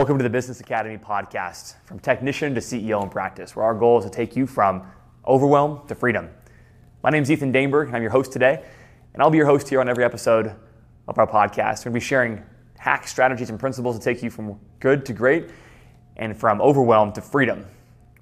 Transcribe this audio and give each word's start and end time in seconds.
Welcome 0.00 0.16
to 0.16 0.22
the 0.22 0.30
Business 0.30 0.60
Academy 0.60 0.96
podcast, 0.96 1.74
from 1.84 1.98
technician 1.98 2.54
to 2.54 2.60
CEO 2.62 3.02
in 3.02 3.10
practice, 3.10 3.54
where 3.54 3.66
our 3.66 3.74
goal 3.74 3.98
is 3.98 4.06
to 4.06 4.10
take 4.10 4.34
you 4.34 4.46
from 4.46 4.82
overwhelm 5.26 5.86
to 5.88 5.94
freedom. 5.94 6.30
My 7.02 7.10
name 7.10 7.22
is 7.22 7.30
Ethan 7.30 7.52
Daneberg, 7.52 7.88
and 7.88 7.94
I'm 7.94 8.00
your 8.00 8.10
host 8.10 8.32
today, 8.32 8.64
and 9.12 9.22
I'll 9.22 9.28
be 9.28 9.36
your 9.36 9.46
host 9.46 9.68
here 9.68 9.78
on 9.78 9.90
every 9.90 10.02
episode 10.02 10.56
of 11.06 11.18
our 11.18 11.26
podcast. 11.26 11.80
We're 11.80 11.90
going 11.90 12.00
to 12.00 12.00
be 12.00 12.00
sharing 12.00 12.42
hacks, 12.78 13.10
strategies, 13.10 13.50
and 13.50 13.60
principles 13.60 13.98
to 13.98 14.02
take 14.02 14.22
you 14.22 14.30
from 14.30 14.58
good 14.78 15.04
to 15.04 15.12
great 15.12 15.50
and 16.16 16.34
from 16.34 16.62
overwhelm 16.62 17.12
to 17.12 17.20
freedom. 17.20 17.66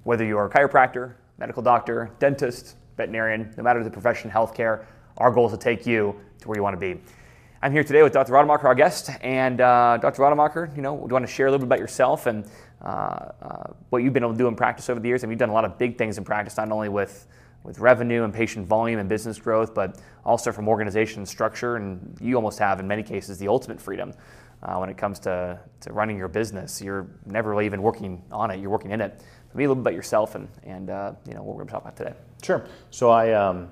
Whether 0.03 0.25
you're 0.25 0.47
a 0.47 0.49
chiropractor, 0.49 1.13
medical 1.37 1.63
doctor, 1.63 2.11
dentist, 2.19 2.75
veterinarian, 2.97 3.53
no 3.55 3.63
matter 3.63 3.85
the 3.85 3.89
profession, 3.89 4.29
healthcare, 4.29 4.83
our 5.15 5.31
goal 5.31 5.45
is 5.45 5.53
to 5.53 5.57
take 5.57 5.85
you 5.85 6.19
to 6.41 6.47
where 6.49 6.57
you 6.57 6.61
want 6.61 6.73
to 6.73 6.77
be. 6.77 6.99
I'm 7.61 7.73
here 7.73 7.83
today 7.83 8.03
with 8.03 8.13
Dr. 8.13 8.31
Rademacher, 8.31 8.67
our 8.67 8.75
guest, 8.75 9.09
and 9.19 9.59
uh, 9.59 9.97
Dr. 9.97 10.21
Rademacher, 10.21 10.71
you 10.77 10.81
know, 10.81 10.95
do 10.95 11.07
you 11.09 11.13
want 11.13 11.27
to 11.27 11.31
share 11.31 11.47
a 11.47 11.51
little 11.51 11.65
bit 11.65 11.67
about 11.67 11.79
yourself 11.79 12.25
and 12.25 12.49
uh, 12.81 12.85
uh, 12.87 13.63
what 13.89 14.01
you've 14.01 14.13
been 14.13 14.23
able 14.23 14.31
to 14.31 14.37
do 14.37 14.47
in 14.47 14.55
practice 14.55 14.89
over 14.89 15.01
the 15.01 15.09
years? 15.09 15.25
I 15.25 15.27
mean, 15.27 15.31
you've 15.31 15.39
done 15.39 15.49
a 15.49 15.53
lot 15.53 15.65
of 15.65 15.77
big 15.77 15.97
things 15.97 16.17
in 16.17 16.23
practice, 16.23 16.55
not 16.55 16.71
only 16.71 16.87
with 16.87 17.27
with 17.65 17.79
revenue 17.79 18.23
and 18.23 18.33
patient 18.33 18.65
volume 18.65 18.97
and 18.97 19.09
business 19.09 19.37
growth, 19.37 19.73
but 19.73 19.99
also 20.23 20.53
from 20.53 20.69
organization 20.69 21.25
structure. 21.25 21.75
And 21.75 22.17
you 22.21 22.37
almost 22.37 22.59
have, 22.59 22.79
in 22.79 22.87
many 22.87 23.03
cases, 23.03 23.37
the 23.37 23.49
ultimate 23.49 23.81
freedom 23.81 24.13
uh, 24.63 24.77
when 24.77 24.89
it 24.89 24.97
comes 24.97 25.19
to, 25.19 25.59
to 25.81 25.91
running 25.91 26.17
your 26.17 26.29
business. 26.29 26.81
You're 26.81 27.07
never 27.25 27.49
really 27.49 27.65
even 27.65 27.81
working 27.81 28.23
on 28.31 28.51
it; 28.51 28.61
you're 28.61 28.69
working 28.69 28.91
in 28.91 29.01
it. 29.01 29.21
Maybe 29.53 29.65
a 29.65 29.67
little 29.67 29.83
bit 29.83 29.89
about 29.89 29.95
yourself 29.95 30.35
and 30.35 30.47
and 30.63 30.89
uh, 30.89 31.11
you 31.27 31.33
know 31.33 31.43
what 31.43 31.57
we're 31.57 31.63
going 31.63 31.67
to 31.67 31.73
talk 31.73 31.81
about 31.81 31.97
today. 31.97 32.13
Sure. 32.41 32.65
So 32.89 33.09
I, 33.09 33.33
um, 33.33 33.69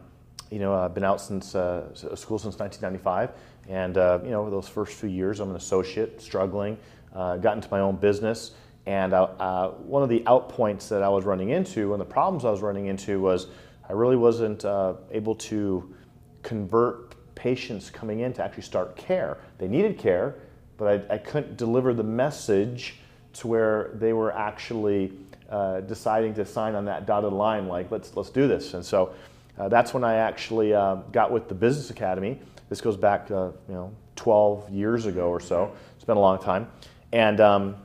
you 0.52 0.60
know, 0.60 0.74
I've 0.74 0.94
been 0.94 1.06
out 1.06 1.22
since 1.22 1.56
uh, 1.56 1.94
school 1.94 2.38
since 2.38 2.60
1995. 2.60 3.32
And 3.68 3.98
uh, 3.98 4.20
you 4.23 4.32
know, 4.32 4.50
those 4.50 4.68
first 4.68 4.94
few 4.94 5.10
years, 5.10 5.40
I'm 5.40 5.50
an 5.50 5.56
associate, 5.56 6.22
struggling. 6.22 6.78
Uh, 7.14 7.38
got 7.38 7.56
into 7.56 7.68
my 7.72 7.80
own 7.80 7.96
business, 7.96 8.52
and 8.86 9.14
uh, 9.14 9.23
uh 9.23 9.70
one 9.72 10.04
of 10.04 10.10
the 10.10 10.20
outpoints 10.22 10.88
that 10.90 11.02
I 11.02 11.10
was 11.10 11.26
running 11.26 11.50
into, 11.50 11.94
and 11.94 12.02
the 12.02 12.06
problems 12.06 12.45
I 12.45 12.52
was 12.52 12.62
running 12.62 12.88
into, 12.88 13.20
was 13.20 13.48
I 13.90 13.94
really 13.94 14.18
wasn't 14.18 14.66
uh, 14.66 14.95
able 15.12 15.36
to 15.36 15.95
convert 16.44 17.16
patients 17.36 17.90
coming 17.90 18.20
in 18.20 18.34
to 18.34 18.44
actually 18.44 18.64
start 18.64 18.95
care. 18.95 19.38
They 19.58 19.68
needed 19.68 19.98
care, 19.98 20.36
but 20.78 21.10
I, 21.10 21.16
I 21.16 21.18
couldn't 21.18 21.58
deliver 21.58 21.94
the 21.94 22.04
message 22.04 22.95
to 23.34 23.48
where 23.48 23.92
they 23.95 24.14
were 24.14 24.32
actually 24.34 25.14
uh, 25.50 25.82
deciding 25.82 26.34
to 26.36 26.45
sign 26.45 26.76
on 26.76 26.86
that 26.86 27.06
dotted 27.06 27.34
line, 27.34 27.68
like 27.68 27.90
let's 27.90 28.16
let's 28.16 28.30
do 28.30 28.48
this. 28.48 28.73
And 28.73 28.86
so 28.86 29.14
that's 29.58 29.92
when 29.92 30.04
I 30.04 30.16
actually 30.16 30.70
got 30.70 31.32
with 31.32 31.50
the 31.50 31.56
Business 31.56 31.90
Academy 31.90 32.40
this 32.70 32.82
goes 32.82 32.98
back, 32.98 33.32
uh, 33.32 33.52
you 33.68 33.73
know, 33.73 33.94
12 34.16 34.70
years 34.70 35.06
ago 35.06 35.30
or 35.30 35.40
so. 35.40 35.73
It's 35.96 36.06
been 36.06 36.18
a 36.18 36.22
long 36.22 36.40
time, 36.40 36.68
and 37.12 37.40
um, 37.40 37.76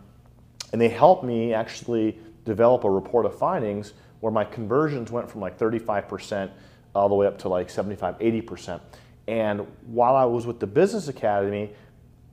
and 0.73 0.81
they 0.81 0.89
helped 0.89 1.25
me 1.25 1.55
actually 1.55 2.19
develop 2.45 2.85
a 2.85 2.91
report 2.91 3.27
of 3.27 3.39
findings 3.39 3.93
where 4.21 4.33
my 4.33 4.45
conversions 4.45 5.11
went 5.11 5.31
from 5.31 5.41
like 5.41 5.59
35% 5.59 6.51
all 6.95 7.09
the 7.09 7.15
way 7.15 7.27
up 7.27 7.39
to 7.39 7.49
like 7.49 7.71
75, 7.71 8.19
80%. 8.19 8.81
And 9.29 9.67
while 9.87 10.17
I 10.17 10.25
was 10.25 10.47
with 10.47 10.61
the 10.61 10.67
Business 10.67 11.09
Academy, 11.09 11.71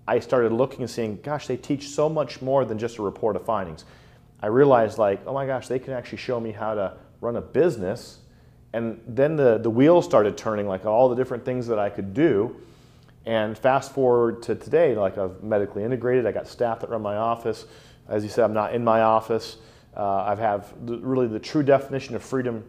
I 0.08 0.20
started 0.20 0.52
looking 0.52 0.82
and 0.82 0.90
seeing, 0.90 1.20
gosh, 1.22 1.48
they 1.48 1.58
teach 1.58 1.90
so 1.90 2.10
much 2.10 2.42
more 2.42 2.66
than 2.66 2.80
just 2.80 2.98
a 2.98 3.02
report 3.02 3.36
of 3.36 3.46
findings. 3.46 3.86
I 4.42 4.48
realized 4.48 4.98
like, 4.98 5.22
oh 5.28 5.34
my 5.34 5.46
gosh, 5.46 5.68
they 5.68 5.80
can 5.80 5.94
actually 5.94 6.18
show 6.18 6.40
me 6.40 6.52
how 6.52 6.74
to 6.74 6.94
run 7.22 7.36
a 7.36 7.42
business 7.42 8.20
and 8.74 9.02
then 9.08 9.36
the, 9.36 9.58
the 9.58 9.70
wheels 9.70 10.06
started 10.06 10.38
turning, 10.38 10.68
like 10.68 10.86
all 10.86 11.10
the 11.10 11.16
different 11.16 11.44
things 11.44 11.68
that 11.68 11.80
I 11.80 11.90
could 11.90 12.14
do. 12.14 12.56
And 13.26 13.58
fast 13.58 13.94
forward 13.94 14.44
to 14.44 14.56
today, 14.56 14.96
like 14.96 15.18
I've 15.18 15.44
medically 15.44 15.84
integrated, 15.84 16.26
I 16.26 16.32
got 16.32 16.48
staff 16.48 16.80
that 16.82 16.90
run 16.90 17.02
my 17.02 17.18
office. 17.18 17.66
As 18.08 18.24
you 18.24 18.30
said, 18.30 18.46
I'm 18.46 18.54
not 18.54 18.74
in 18.74 18.84
my 18.84 19.02
office. 19.02 19.58
Uh, 19.96 20.24
I 20.24 20.36
have 20.36 20.74
the, 20.86 20.98
really 21.00 21.28
the 21.28 21.40
true 21.40 21.64
definition 21.64 22.16
of 22.16 22.24
freedom 22.24 22.64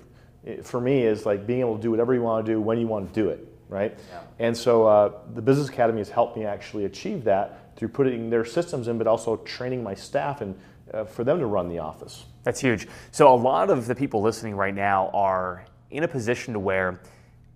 eh, 0.47 0.63
for 0.63 0.81
me 0.81 1.03
is 1.03 1.25
like 1.27 1.47
being 1.47 1.61
able 1.61 1.77
to 1.77 1.83
do 1.83 1.91
whatever 1.91 2.15
you 2.15 2.23
want 2.23 2.45
to 2.45 2.53
do 2.53 2.61
when 2.61 2.79
you 2.79 2.87
want 2.87 3.13
to 3.13 3.15
do 3.23 3.29
it, 3.29 3.47
right? 3.69 3.97
Yeah. 4.11 4.21
And 4.39 4.57
so 4.57 4.87
uh, 4.87 5.13
the 5.35 5.43
Business 5.43 5.69
Academy 5.69 5.99
has 5.99 6.11
helped 6.11 6.37
me 6.37 6.45
actually 6.45 6.87
achieve 6.87 7.25
that 7.25 7.77
through 7.77 7.89
putting 7.89 8.29
their 8.31 8.45
systems 8.45 8.89
in, 8.89 8.99
but 8.99 9.07
also 9.07 9.37
training 9.39 9.83
my 9.83 9.95
staff 9.95 10.41
and 10.41 10.59
uh, 10.93 11.05
for 11.05 11.25
them 11.25 11.39
to 11.39 11.47
run 11.47 11.69
the 11.69 11.79
office. 11.79 12.25
That's 12.43 12.61
huge. 12.61 12.89
So 13.13 13.33
a 13.33 13.37
lot 13.37 13.71
of 13.71 13.87
the 13.87 13.95
people 13.95 14.23
listening 14.23 14.57
right 14.57 14.75
now 14.75 15.11
are 15.15 15.65
in 15.91 16.05
a 16.05 16.09
position 16.09 16.55
to 16.55 16.61
where 16.61 17.01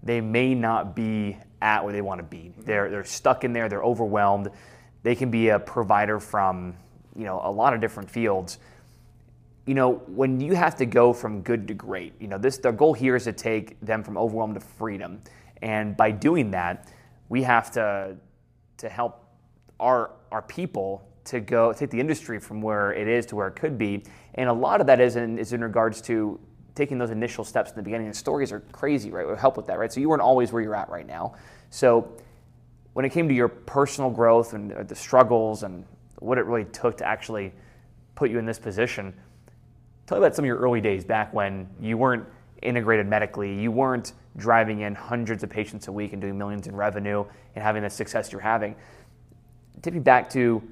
they 0.03 0.21
may 0.21 0.55
not 0.55 0.95
be 0.95 1.37
at 1.62 1.83
where 1.83 1.93
they 1.93 2.03
want 2.03 2.19
to 2.19 2.25
be. 2.25 2.53
They're, 2.59 2.91
they're 2.91 3.05
stuck 3.05 3.45
in 3.45 3.53
there, 3.53 3.69
they're 3.69 3.83
overwhelmed. 3.83 4.50
They 5.03 5.15
can 5.15 5.31
be 5.31 5.49
a 5.49 5.59
provider 5.59 6.21
from 6.21 6.75
you 7.17 7.25
know, 7.25 7.41
a 7.44 7.50
lot 7.50 7.75
of 7.75 7.81
different 7.81 8.11
fields. 8.11 8.59
You 9.67 9.75
know, 9.75 9.94
when 10.06 10.41
you 10.41 10.55
have 10.55 10.77
to 10.77 10.87
go 10.87 11.12
from 11.12 11.41
good 11.43 11.69
to 11.69 11.75
great, 11.75 12.12
you 12.21 12.28
know, 12.28 12.39
this 12.39 12.59
the 12.59 12.71
goal 12.71 12.93
here 12.93 13.17
is 13.17 13.25
to 13.25 13.33
take 13.33 13.81
them 13.81 14.03
from 14.03 14.19
overwhelmed 14.19 14.55
to 14.55 14.61
freedom. 14.61 15.23
And 15.62 15.97
by 15.97 16.11
doing 16.11 16.50
that, 16.50 16.91
we 17.28 17.43
have 17.43 17.71
to 17.73 18.17
to 18.78 18.89
help 18.89 19.25
our 19.81 20.11
our 20.31 20.43
people 20.43 21.09
to 21.25 21.41
go 21.41 21.73
take 21.73 21.89
the 21.91 22.00
industry 22.00 22.39
from 22.39 22.61
where 22.61 22.93
it 22.93 23.09
is 23.09 23.25
to 23.27 23.37
where 23.37 23.49
it 23.49 23.56
could 23.56 23.78
be. 23.78 24.05
And 24.34 24.50
a 24.50 24.53
lot 24.53 24.83
of 24.83 24.87
that 24.89 25.00
is 25.00 25.17
in, 25.17 25.39
is 25.39 25.55
in 25.55 25.62
regards 25.62 26.03
to 26.03 26.39
taking 26.75 26.99
those 26.99 27.11
initial 27.11 27.45
steps 27.45 27.71
in 27.71 27.77
the 27.77 27.83
beginning. 27.83 28.09
The 28.09 28.15
stories 28.15 28.53
are 28.53 28.61
crazy, 28.73 29.11
right? 29.11 29.27
Would 29.27 29.39
help 29.39 29.57
with 29.57 29.67
that, 29.67 29.79
right? 29.79 29.93
So 29.93 30.01
you 30.01 30.09
weren't 30.09 30.23
always 30.23 30.53
where 30.53 30.62
you're 30.62 30.75
at 30.75 30.89
right 30.89 31.07
now. 31.07 31.35
So 31.71 32.12
when 32.95 33.05
it 33.05 33.11
came 33.11 33.29
to 33.29 33.35
your 33.35 33.49
personal 33.49 34.11
growth 34.11 34.55
and 34.55 34.73
uh, 34.73 34.83
the 34.83 34.95
struggles 34.95 35.62
and 35.62 35.85
what 36.19 36.39
it 36.39 36.47
really 36.47 36.65
took 36.67 36.97
to 36.99 37.07
actually 37.07 37.53
put 38.15 38.31
you 38.31 38.39
in 38.39 38.47
this 38.47 38.59
position, 38.59 39.12
tell 40.07 40.19
me 40.19 40.25
about 40.25 40.35
some 40.35 40.45
of 40.45 40.47
your 40.47 40.59
early 40.59 40.81
days 40.81 41.05
back 41.05 41.33
when 41.33 41.69
you 41.81 41.97
weren't 41.97 42.27
integrated 42.62 43.06
medically, 43.06 43.55
you 43.61 43.71
weren't 43.71 44.12
driving 44.37 44.81
in 44.81 44.95
hundreds 44.95 45.43
of 45.43 45.51
patients 45.51 45.87
a 45.89 45.93
week 45.93 46.12
and 46.12 46.21
doing 46.21 46.37
millions 46.37 46.67
in 46.67 46.75
revenue 46.75 47.25
and 47.55 47.62
having 47.62 47.83
the 47.83 47.91
success 47.91 48.33
you're 48.33 48.41
having. 48.41 48.75
Me 49.85 49.99
back 49.99 50.31
to 50.31 50.62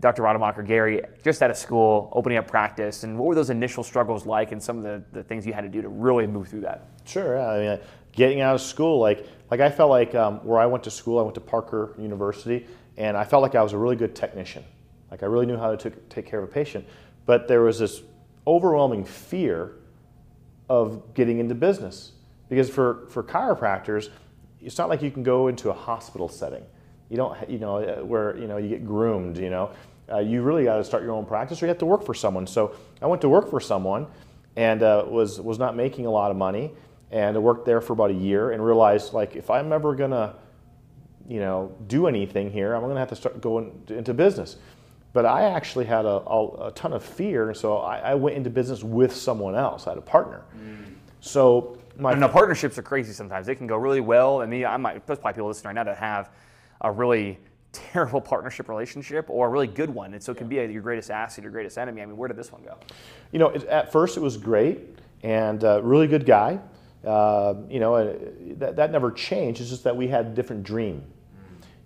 Dr. 0.00 0.22
Rademacher, 0.22 0.62
Gary, 0.62 1.02
just 1.22 1.42
out 1.42 1.50
of 1.50 1.56
school, 1.56 2.10
opening 2.12 2.38
up 2.38 2.46
practice, 2.46 3.04
and 3.04 3.18
what 3.18 3.26
were 3.26 3.34
those 3.34 3.50
initial 3.50 3.82
struggles 3.82 4.26
like 4.26 4.52
and 4.52 4.62
some 4.62 4.76
of 4.78 4.82
the, 4.82 5.02
the 5.12 5.22
things 5.22 5.46
you 5.46 5.52
had 5.52 5.62
to 5.62 5.68
do 5.68 5.80
to 5.82 5.88
really 5.88 6.26
move 6.26 6.48
through 6.48 6.60
that? 6.62 6.88
Sure, 7.04 7.36
yeah. 7.36 7.48
I 7.48 7.58
mean, 7.58 7.80
getting 8.12 8.40
out 8.40 8.54
of 8.54 8.60
school, 8.60 8.98
like, 8.98 9.26
like 9.50 9.60
I 9.60 9.70
felt 9.70 9.90
like 9.90 10.14
um, 10.14 10.44
where 10.44 10.58
I 10.58 10.66
went 10.66 10.84
to 10.84 10.90
school, 10.90 11.18
I 11.18 11.22
went 11.22 11.34
to 11.36 11.40
Parker 11.40 11.94
University, 11.98 12.66
and 12.96 13.16
I 13.16 13.24
felt 13.24 13.42
like 13.42 13.54
I 13.54 13.62
was 13.62 13.72
a 13.72 13.78
really 13.78 13.96
good 13.96 14.14
technician. 14.14 14.64
Like 15.10 15.22
I 15.22 15.26
really 15.26 15.46
knew 15.46 15.56
how 15.56 15.74
to 15.74 15.90
take 15.90 16.26
care 16.26 16.40
of 16.40 16.48
a 16.48 16.52
patient, 16.52 16.86
but 17.26 17.46
there 17.46 17.62
was 17.62 17.78
this 17.78 18.02
overwhelming 18.46 19.04
fear 19.04 19.76
of 20.68 21.14
getting 21.14 21.38
into 21.38 21.54
business 21.54 22.12
because 22.48 22.68
for, 22.68 23.06
for 23.08 23.22
chiropractors, 23.22 24.10
it's 24.60 24.78
not 24.78 24.88
like 24.88 25.02
you 25.02 25.10
can 25.10 25.22
go 25.22 25.48
into 25.48 25.70
a 25.70 25.72
hospital 25.72 26.28
setting. 26.28 26.64
You 27.14 27.18
don't, 27.18 27.48
you 27.48 27.60
know, 27.60 28.02
where 28.04 28.36
you 28.36 28.48
know 28.48 28.56
you 28.56 28.68
get 28.68 28.84
groomed. 28.84 29.38
You 29.38 29.50
know, 29.50 29.70
uh, 30.10 30.18
you 30.18 30.42
really 30.42 30.64
got 30.64 30.78
to 30.78 30.84
start 30.84 31.04
your 31.04 31.12
own 31.12 31.24
practice 31.24 31.62
or 31.62 31.66
you 31.66 31.68
have 31.68 31.78
to 31.78 31.86
work 31.86 32.04
for 32.04 32.12
someone. 32.12 32.44
So 32.44 32.74
I 33.00 33.06
went 33.06 33.22
to 33.22 33.28
work 33.28 33.48
for 33.48 33.60
someone 33.60 34.08
and 34.56 34.82
uh, 34.82 35.04
was, 35.06 35.40
was 35.40 35.58
not 35.58 35.76
making 35.76 36.06
a 36.06 36.10
lot 36.10 36.32
of 36.32 36.36
money 36.36 36.72
and 37.10 37.36
I 37.36 37.38
worked 37.38 37.64
there 37.64 37.80
for 37.80 37.92
about 37.92 38.10
a 38.10 38.14
year 38.14 38.50
and 38.50 38.64
realized 38.64 39.12
like 39.12 39.36
if 39.36 39.48
I'm 39.48 39.72
ever 39.72 39.94
gonna 39.94 40.34
you 41.28 41.38
know 41.38 41.74
do 41.86 42.06
anything 42.06 42.50
here 42.50 42.74
I'm 42.74 42.82
gonna 42.82 42.98
have 42.98 43.08
to 43.10 43.16
start 43.16 43.40
going 43.40 43.84
into 43.88 44.12
business 44.12 44.56
but 45.12 45.24
I 45.24 45.44
actually 45.44 45.84
had 45.84 46.06
a, 46.06 46.20
a, 46.26 46.68
a 46.68 46.72
ton 46.72 46.92
of 46.92 47.04
fear 47.04 47.48
and 47.48 47.56
so 47.56 47.78
I, 47.78 47.98
I, 47.98 48.14
went 48.14 48.36
into 48.36 48.50
business 48.50 48.82
with 48.82 49.14
someone 49.14 49.54
else 49.54 49.86
I 49.86 49.90
had 49.90 49.98
a 49.98 50.02
partner 50.02 50.42
mm. 50.56 50.84
so 51.20 51.78
my 51.96 52.12
and 52.12 52.22
the 52.22 52.28
partnerships 52.28 52.78
are 52.78 52.82
crazy 52.82 53.12
sometimes 53.12 53.46
they 53.46 53.54
can 53.54 53.66
go 53.66 53.76
really 53.76 54.00
well 54.00 54.40
and 54.40 54.50
me 54.50 54.64
I 54.64 54.76
might 54.76 55.06
there's 55.06 55.18
probably 55.18 55.36
people 55.36 55.48
listening 55.48 55.76
right 55.76 55.84
now 55.84 55.92
to 55.92 55.94
have 55.94 56.30
a 56.84 56.92
really 56.92 57.38
terrible 57.72 58.20
partnership 58.32 58.68
relationship 58.68 59.28
or 59.28 59.48
a 59.48 59.50
really 59.50 59.66
good 59.66 59.90
one. 59.90 60.14
And 60.14 60.22
so 60.22 60.30
it 60.30 60.38
can 60.38 60.48
be 60.48 60.58
a, 60.58 60.68
your 60.68 60.82
greatest 60.82 61.10
asset, 61.10 61.42
your 61.42 61.50
greatest 61.50 61.76
enemy. 61.76 62.02
I 62.02 62.06
mean, 62.06 62.16
where 62.16 62.28
did 62.28 62.36
this 62.36 62.52
one 62.52 62.62
go? 62.62 62.76
You 63.32 63.40
know, 63.40 63.48
it, 63.48 63.64
at 63.64 63.90
first 63.90 64.16
it 64.16 64.20
was 64.20 64.36
great 64.36 64.80
and 65.22 65.64
uh, 65.64 65.82
really 65.82 66.06
good 66.06 66.26
guy. 66.26 66.60
Uh, 67.04 67.54
you 67.68 67.80
know, 67.80 67.94
uh, 67.96 68.14
that, 68.58 68.76
that 68.76 68.92
never 68.92 69.10
changed. 69.10 69.60
It's 69.60 69.70
just 69.70 69.84
that 69.84 69.96
we 69.96 70.08
had 70.08 70.26
a 70.26 70.30
different 70.30 70.62
dream. 70.62 71.04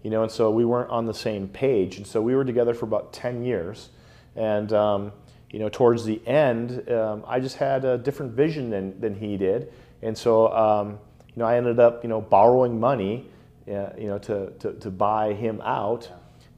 You 0.03 0.11
know, 0.11 0.23
and 0.23 0.31
so 0.31 0.51
we 0.51 0.65
weren't 0.65 0.91
on 0.91 1.07
the 1.07 1.15
same 1.15 1.49
page. 1.49 1.97
And 1.97 2.07
so 2.07 2.23
we 2.23 2.37
were 2.37 2.45
together 2.45 2.73
for 2.73 2.85
about 2.85 3.13
10 3.13 3.43
years. 3.43 3.91
And, 4.37 4.73
um, 4.73 5.13
you 5.51 5.59
know, 5.59 5.69
towards 5.69 6.05
the 6.05 6.25
end, 6.27 6.89
um, 6.91 7.25
I 7.27 7.41
just 7.41 7.57
had 7.57 7.85
a 7.85 7.99
different 7.99 8.33
vision 8.33 8.71
than, 8.71 8.99
than 9.01 9.15
he 9.15 9.37
did. 9.37 9.73
And 10.03 10.17
so, 10.17 10.53
um, 10.53 10.99
you 11.35 11.41
know, 11.41 11.47
I 11.47 11.57
ended 11.57 11.81
up, 11.81 12.05
you 12.05 12.09
know, 12.09 12.21
borrowing 12.21 12.79
money 12.79 13.29
uh, 13.69 13.93
you 13.99 14.07
know, 14.07 14.19
to, 14.19 14.51
to, 14.59 14.73
to 14.75 14.91
buy 14.91 15.33
him 15.33 15.61
out 15.63 16.11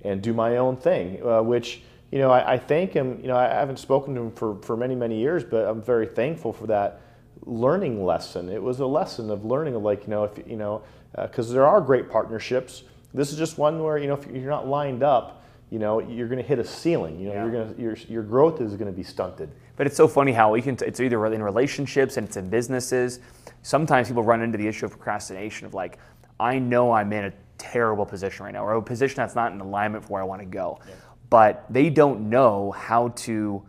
and 0.03 0.23
do 0.23 0.33
my 0.33 0.57
own 0.57 0.77
thing, 0.77 1.21
uh, 1.25 1.43
which, 1.43 1.83
you 2.11 2.19
know, 2.19 2.31
I, 2.31 2.55
I, 2.55 2.59
thank 2.59 2.93
him. 2.93 3.21
You 3.21 3.29
know, 3.29 3.37
I 3.37 3.49
haven't 3.49 3.79
spoken 3.79 4.15
to 4.15 4.21
him 4.23 4.33
for, 4.33 4.57
for 4.62 4.77
many, 4.77 4.95
many 4.95 5.19
years, 5.19 5.45
but 5.45 5.67
I'm 5.67 5.83
very 5.83 6.07
thankful 6.07 6.53
for 6.53 6.67
that 6.69 7.01
learning 7.45 8.05
lesson. 8.05 8.49
It 8.49 8.62
was 8.62 8.81
a 8.81 8.87
lesson 8.87 9.31
of 9.31 9.45
learning 9.45 9.75
of 9.75 9.83
like, 9.83 10.05
you 10.05 10.11
know, 10.11 10.25
if, 10.25 10.39
you 10.47 10.57
know, 10.57 10.83
because 11.17 11.51
uh, 11.51 11.55
there 11.55 11.67
are 11.67 11.81
great 11.81 12.09
partnerships. 12.11 12.85
This 13.13 13.33
is 13.33 13.39
just 13.39 13.59
one 13.59 13.83
where, 13.83 13.99
you 13.99 14.06
know, 14.06 14.15
if 14.15 14.27
you're 14.27 14.51
not 14.51 14.69
lined 14.69 15.03
up, 15.03 15.43
you 15.71 15.79
know, 15.79 16.01
you're 16.01 16.29
going 16.29 16.43
to 16.43 16.47
hit 16.47 16.59
a 16.59 16.65
ceiling. 16.65 17.19
You 17.21 17.29
know, 17.29 17.35
Yeah. 17.35 17.43
you're 17.45 17.53
going 17.53 17.75
to 17.75 17.81
your 17.81 17.97
your 18.09 18.23
growth 18.23 18.61
is 18.61 18.75
going 18.77 18.91
to 18.91 18.97
be 18.97 19.05
stunted. 19.05 19.51
But 19.77 19.87
it's 19.87 19.97
so 19.97 20.09
funny 20.09 20.33
how 20.33 20.53
we 20.53 20.63
can. 20.63 20.77
It's 20.85 21.01
either 21.01 21.25
in 21.27 21.43
relationships 21.43 22.17
and 22.17 22.27
it's 22.27 22.37
in 22.37 22.51
businesses. 22.51 23.21
Sometimes 23.63 24.09
people 24.09 24.23
run 24.23 24.43
into 24.43 24.59
the 24.59 24.67
issue 24.67 24.87
of 24.87 24.93
procrastination 24.93 25.67
of 25.67 25.75
like, 25.75 25.99
I 26.41 26.59
know 26.59 26.93
I'm 26.93 27.13
in 27.13 27.27
a 27.27 27.33
terrible 27.59 28.07
position 28.07 28.45
right 28.47 28.53
now, 28.53 28.65
or 28.65 28.75
a 28.75 28.83
position 28.83 29.17
that's 29.17 29.35
not 29.35 29.53
in 29.53 29.61
alignment 29.61 30.05
for 30.05 30.15
where 30.15 30.23
I 30.23 30.25
want 30.25 30.41
to 30.41 30.47
go, 30.47 30.81
but 31.29 31.65
they 31.71 31.91
don't 31.91 32.31
know 32.31 32.73
how 32.73 33.09
to 33.09 33.63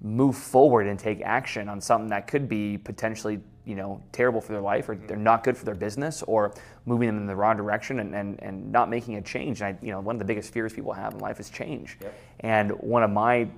move 0.00 0.36
forward 0.36 0.86
and 0.86 0.98
take 0.98 1.20
action 1.22 1.68
on 1.68 1.80
something 1.80 2.10
that 2.10 2.26
could 2.26 2.48
be 2.48 2.78
potentially 2.78 3.40
you 3.64 3.74
know 3.74 4.02
terrible 4.12 4.40
for 4.40 4.52
their 4.52 4.60
life 4.60 4.88
or 4.88 4.94
they're 4.94 5.16
mm-hmm. 5.16 5.24
not 5.24 5.42
good 5.42 5.56
for 5.56 5.64
their 5.64 5.74
business 5.74 6.22
or 6.24 6.52
moving 6.84 7.08
them 7.08 7.16
in 7.16 7.26
the 7.26 7.34
wrong 7.34 7.56
direction 7.56 8.00
and, 8.00 8.14
and, 8.14 8.42
and 8.42 8.70
not 8.70 8.90
making 8.90 9.16
a 9.16 9.22
change. 9.22 9.62
And 9.62 9.74
I, 9.74 9.84
you 9.84 9.90
know 9.90 10.00
one 10.00 10.14
of 10.14 10.18
the 10.18 10.24
biggest 10.24 10.52
fears 10.52 10.72
people 10.72 10.92
have 10.92 11.14
in 11.14 11.20
life 11.20 11.40
is 11.40 11.50
change. 11.50 11.98
And 12.40 12.70
one 12.72 13.02
of 13.02 13.10
my 13.10 13.48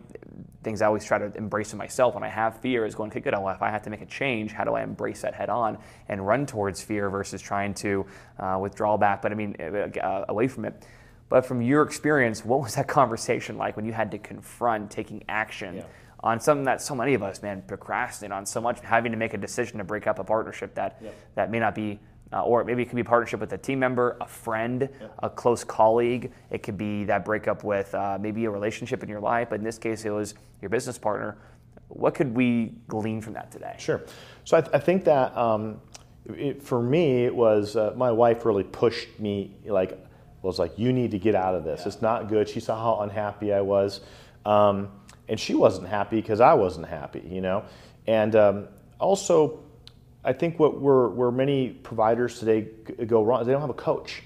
things 0.67 0.83
I 0.83 0.87
always 0.87 1.05
try 1.05 1.17
to 1.19 1.33
embrace 1.37 1.73
in 1.73 1.79
myself 1.79 2.15
when 2.17 2.25
I 2.25 2.29
have 2.29 2.59
fear 2.59 2.85
is 2.85 2.97
going, 2.97 3.13
okay, 3.13 3.21
good, 3.21 3.35
well, 3.35 3.51
if 3.51 3.63
I 3.63 3.71
have 3.71 3.83
to 3.83 3.91
make 3.91 4.03
a 4.03 4.07
change, 4.07 4.51
how 4.51 4.65
do 4.65 4.75
I 4.75 4.83
embrace 4.83 5.23
that 5.23 5.33
head 5.33 5.49
on 5.49 5.79
and 6.09 6.27
run 6.27 6.45
towards 6.45 6.83
fear 6.83 7.09
versus 7.09 7.41
trying 7.41 7.73
to 7.75 8.05
uh, 8.41 8.59
withdraw 8.61 8.97
back, 8.97 9.23
but 9.23 9.31
I 9.31 9.37
mean, 9.37 9.55
uh, 9.61 10.25
away 10.29 10.49
from 10.49 10.65
it. 10.65 10.85
But 11.29 11.47
from 11.47 11.63
your 11.63 11.83
experience, 11.83 12.45
what 12.45 12.61
was 12.61 12.75
that 12.75 12.89
conversation 13.01 13.57
like 13.57 13.77
when 13.77 13.85
you 13.87 13.93
had 13.93 14.11
to 14.11 14.19
confront 14.19 14.91
taking 14.91 15.23
action 15.29 15.77
Yeah. 15.77 15.83
on 16.19 16.41
something 16.41 16.65
that 16.65 16.83
so 16.83 16.97
many 16.97 17.15
of 17.15 17.23
us, 17.23 17.41
man, 17.43 17.63
procrastinate 17.69 18.33
on 18.33 18.45
so 18.45 18.61
much, 18.61 18.81
having 18.81 19.13
to 19.13 19.19
make 19.19 19.35
a 19.35 19.39
decision 19.39 19.79
to 19.79 19.85
break 19.85 20.09
up 20.09 20.19
a 20.19 20.25
partnership 20.25 20.75
that, 20.75 21.01
that 21.37 21.49
may 21.53 21.61
not 21.61 21.77
be 21.77 22.01
uh, 22.33 22.43
or 22.43 22.65
maybe 22.65 22.83
it 22.83 22.87
could 22.87 22.97
be 22.97 23.03
a 23.03 23.05
partnership 23.05 23.41
with 23.41 23.53
a 23.53 23.59
team 23.59 23.79
member, 23.79 24.17
a 24.21 24.27
friend, 24.27 24.89
a 25.21 25.31
close 25.31 25.65
colleague. 25.65 26.33
It 26.51 26.63
could 26.63 26.77
be 26.77 27.05
that 27.05 27.25
breakup 27.25 27.63
with 27.63 27.95
uh, 27.95 28.19
maybe 28.21 28.45
a 28.47 28.51
relationship 28.51 29.03
in 29.03 29.09
your 29.09 29.21
life, 29.21 29.49
but 29.51 29.59
in 29.59 29.65
this 29.65 29.79
case, 29.79 30.05
it 30.05 30.11
was 30.11 30.35
your 30.61 30.69
business 30.69 30.99
partner. 30.99 31.39
What 31.89 32.15
could 32.15 32.35
we 32.35 32.75
glean 32.89 33.21
from 33.21 33.35
that 33.35 33.53
today? 33.53 33.77
Sure. 33.79 34.03
So 34.45 34.57
I, 34.57 34.61
th- 34.61 34.75
I 34.75 34.79
think 34.81 35.05
that 35.05 35.37
um, 35.37 35.81
it, 36.27 36.63
for 36.63 36.83
me, 36.83 37.25
it 37.25 37.35
was 37.35 37.77
uh, 37.77 37.93
my 37.97 38.11
wife 38.11 38.45
really 38.45 38.65
pushed 38.65 39.21
me, 39.21 39.55
like, 39.65 39.97
was 40.43 40.59
like, 40.59 40.79
you 40.79 40.93
need 40.93 41.11
to 41.13 41.19
get 41.19 41.35
out 41.35 41.55
of 41.55 41.65
this. 41.65 41.87
It's 41.87 42.03
not 42.03 42.29
good. 42.29 42.49
She 42.49 42.61
saw 42.61 42.77
how 42.81 43.03
unhappy 43.03 43.53
I 43.53 43.61
was. 43.61 44.01
Um, 44.45 44.91
and 45.29 45.39
she 45.39 45.55
wasn't 45.55 45.89
happy 45.89 46.21
because 46.21 46.41
I 46.41 46.55
wasn't 46.55 46.87
happy, 46.87 47.23
you 47.29 47.41
know? 47.41 47.65
And 48.07 48.37
um, 48.37 48.69
also, 49.01 49.61
I 50.27 50.33
think 50.33 50.59
what 50.59 50.81
where, 50.81 51.09
where 51.09 51.31
many 51.31 51.71
providers 51.71 52.41
today 52.41 52.67
go 53.07 53.23
wrong 53.23 53.41
is 53.41 53.47
they 53.47 53.53
don't 53.53 53.61
have 53.61 53.71
a 53.71 53.75
coach. 53.75 54.23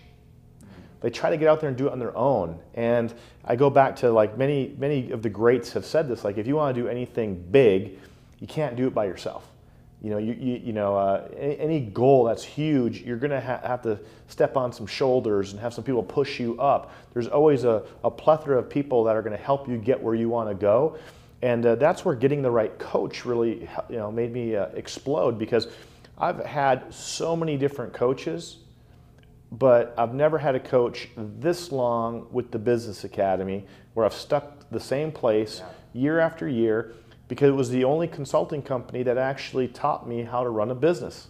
They 1.02 1.10
try 1.10 1.30
to 1.30 1.36
get 1.36 1.46
out 1.46 1.60
there 1.60 1.68
and 1.68 1.78
do 1.78 1.86
it 1.88 1.92
on 1.92 1.98
their 1.98 2.16
own. 2.16 2.58
And 2.74 3.12
I 3.44 3.56
go 3.56 3.70
back 3.70 3.96
to 3.96 4.10
like 4.10 4.38
many 4.38 4.74
many 4.78 5.10
of 5.10 5.22
the 5.22 5.28
greats 5.28 5.72
have 5.74 5.84
said 5.84 6.08
this. 6.08 6.24
Like 6.24 6.38
if 6.38 6.46
you 6.46 6.56
want 6.56 6.74
to 6.74 6.82
do 6.82 6.88
anything 6.88 7.44
big, 7.50 7.98
you 8.40 8.46
can't 8.46 8.76
do 8.76 8.86
it 8.86 8.94
by 8.94 9.04
yourself. 9.04 9.46
You 10.02 10.08
know, 10.08 10.16
you, 10.16 10.32
you, 10.32 10.60
you 10.64 10.72
know, 10.72 10.96
uh, 10.96 11.28
any, 11.36 11.58
any 11.58 11.80
goal 11.80 12.24
that's 12.24 12.42
huge, 12.42 13.02
you're 13.02 13.18
going 13.18 13.32
to 13.32 13.40
ha- 13.40 13.60
have 13.62 13.82
to 13.82 13.98
step 14.28 14.56
on 14.56 14.72
some 14.72 14.86
shoulders 14.86 15.52
and 15.52 15.60
have 15.60 15.74
some 15.74 15.84
people 15.84 16.02
push 16.02 16.40
you 16.40 16.58
up. 16.58 16.90
There's 17.12 17.28
always 17.28 17.64
a, 17.64 17.82
a 18.02 18.10
plethora 18.10 18.58
of 18.58 18.70
people 18.70 19.04
that 19.04 19.14
are 19.14 19.20
going 19.20 19.36
to 19.36 19.42
help 19.42 19.68
you 19.68 19.76
get 19.76 20.02
where 20.02 20.14
you 20.14 20.30
want 20.30 20.48
to 20.48 20.54
go. 20.54 20.96
And 21.42 21.64
uh, 21.64 21.74
that's 21.76 22.04
where 22.04 22.14
getting 22.14 22.42
the 22.42 22.50
right 22.50 22.78
coach 22.78 23.24
really, 23.24 23.68
you 23.88 23.96
know, 23.96 24.12
made 24.12 24.32
me 24.32 24.56
uh, 24.56 24.66
explode 24.74 25.38
because 25.38 25.68
I've 26.18 26.44
had 26.44 26.92
so 26.92 27.34
many 27.34 27.56
different 27.56 27.92
coaches 27.92 28.58
but 29.52 29.94
I've 29.98 30.14
never 30.14 30.38
had 30.38 30.54
a 30.54 30.60
coach 30.60 31.08
this 31.16 31.72
long 31.72 32.26
with 32.30 32.50
the 32.50 32.58
Business 32.58 33.04
Academy 33.04 33.66
where 33.94 34.06
I've 34.06 34.14
stuck 34.14 34.70
the 34.70 34.80
same 34.80 35.10
place 35.10 35.62
year 35.92 36.20
after 36.20 36.48
year 36.48 36.94
because 37.26 37.48
it 37.48 37.56
was 37.56 37.70
the 37.70 37.84
only 37.84 38.06
consulting 38.06 38.62
company 38.62 39.02
that 39.02 39.18
actually 39.18 39.68
taught 39.68 40.08
me 40.08 40.22
how 40.22 40.44
to 40.44 40.50
run 40.50 40.70
a 40.70 40.74
business, 40.74 41.28